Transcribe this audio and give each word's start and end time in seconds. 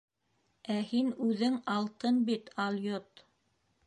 Ә 0.75 0.77
һин 0.93 1.11
үҙең 1.27 1.59
алтын 1.75 2.17
бит, 2.31 2.49
алйот. 2.65 3.23